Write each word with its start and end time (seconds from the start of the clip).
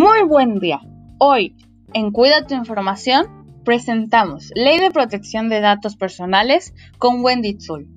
Muy 0.00 0.22
buen 0.22 0.60
día. 0.60 0.78
Hoy, 1.18 1.56
en 1.92 2.12
Cuida 2.12 2.46
tu 2.46 2.54
Información, 2.54 3.64
presentamos 3.64 4.52
Ley 4.54 4.78
de 4.78 4.92
Protección 4.92 5.48
de 5.48 5.60
Datos 5.60 5.96
Personales 5.96 6.72
con 6.98 7.24
Wendy 7.24 7.56
Tzul. 7.56 7.88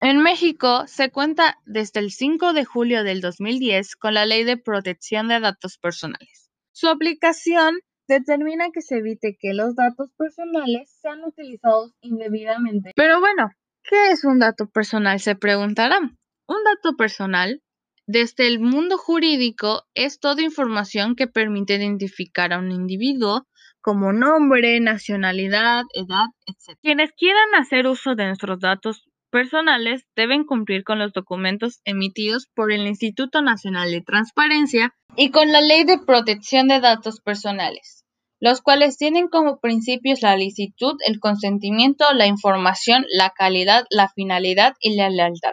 En 0.00 0.22
México 0.22 0.86
se 0.86 1.10
cuenta 1.10 1.58
desde 1.66 2.00
el 2.00 2.10
5 2.10 2.54
de 2.54 2.64
julio 2.64 3.04
del 3.04 3.20
2010 3.20 3.96
con 3.96 4.14
la 4.14 4.24
Ley 4.24 4.44
de 4.44 4.56
Protección 4.56 5.28
de 5.28 5.38
Datos 5.38 5.76
Personales. 5.76 6.50
Su 6.72 6.88
aplicación 6.88 7.80
determina 8.08 8.70
que 8.72 8.80
se 8.80 8.96
evite 8.96 9.36
que 9.38 9.52
los 9.52 9.74
datos 9.76 10.10
personales 10.16 10.90
sean 11.02 11.22
utilizados 11.22 11.92
indebidamente. 12.00 12.92
Pero 12.96 13.20
bueno, 13.20 13.50
¿qué 13.82 14.12
es 14.12 14.24
un 14.24 14.38
dato 14.38 14.70
personal? 14.70 15.20
Se 15.20 15.36
preguntarán. 15.36 16.16
Un 16.48 16.62
dato 16.64 16.96
personal 16.96 17.60
desde 18.06 18.46
el 18.46 18.60
mundo 18.60 18.98
jurídico 18.98 19.84
es 19.94 20.20
toda 20.20 20.42
información 20.42 21.16
que 21.16 21.26
permite 21.26 21.74
identificar 21.74 22.52
a 22.52 22.58
un 22.58 22.70
individuo 22.70 23.46
como 23.80 24.12
nombre, 24.12 24.78
nacionalidad, 24.80 25.82
edad, 25.92 26.26
etc. 26.46 26.78
Quienes 26.82 27.10
quieran 27.12 27.54
hacer 27.56 27.86
uso 27.86 28.14
de 28.14 28.26
nuestros 28.26 28.60
datos 28.60 29.04
personales 29.30 30.06
deben 30.14 30.44
cumplir 30.44 30.84
con 30.84 31.00
los 31.00 31.12
documentos 31.12 31.80
emitidos 31.84 32.46
por 32.54 32.70
el 32.70 32.86
Instituto 32.86 33.42
Nacional 33.42 33.90
de 33.90 34.02
Transparencia 34.02 34.94
y 35.16 35.30
con 35.30 35.50
la 35.50 35.60
Ley 35.60 35.84
de 35.84 35.98
Protección 35.98 36.68
de 36.68 36.80
Datos 36.80 37.20
Personales, 37.20 38.04
los 38.40 38.60
cuales 38.60 38.98
tienen 38.98 39.26
como 39.28 39.58
principios 39.58 40.22
la 40.22 40.36
licitud, 40.36 40.94
el 41.06 41.18
consentimiento, 41.18 42.04
la 42.14 42.26
información, 42.26 43.04
la 43.08 43.30
calidad, 43.30 43.84
la 43.90 44.08
finalidad 44.08 44.74
y 44.80 44.94
la 44.94 45.10
lealtad. 45.10 45.52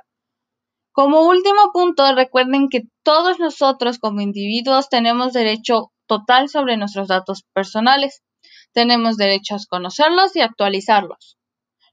Como 0.94 1.28
último 1.28 1.72
punto, 1.74 2.14
recuerden 2.16 2.70
que 2.70 2.84
todos 3.04 3.40
nosotros 3.40 3.98
como 3.98 4.22
individuos 4.22 4.90
tenemos 4.90 5.34
derecho 5.34 5.92
total 6.06 6.50
sobre 6.50 6.78
nuestros 6.78 7.08
datos 7.08 7.44
personales. 7.52 8.22
Tenemos 8.74 9.18
derecho 9.18 9.56
a 9.56 9.60
conocerlos 9.68 10.36
y 10.36 10.42
actualizarlos. 10.42 11.38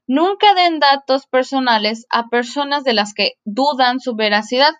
Nunca 0.05 0.53
den 0.53 0.79
datos 0.79 1.25
personales 1.25 2.05
a 2.11 2.27
personas 2.29 2.83
de 2.83 2.93
las 2.93 3.15
que 3.15 3.33
dudan 3.43 3.99
su 3.99 4.15
veracidad, 4.15 4.73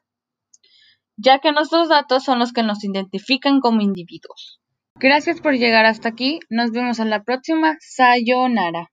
ya 1.18 1.40
que 1.40 1.52
nuestros 1.52 1.90
datos 1.90 2.24
son 2.24 2.38
los 2.38 2.54
que 2.54 2.62
nos 2.62 2.84
identifican 2.84 3.60
como 3.60 3.82
individuos. 3.82 4.60
Gracias 4.96 5.42
por 5.42 5.54
llegar 5.54 5.86
hasta 5.86 6.10
aquí. 6.10 6.40
Nos 6.50 6.70
vemos 6.70 7.00
en 7.00 7.10
la 7.10 7.24
próxima. 7.24 7.76
Sayonara. 7.80 8.92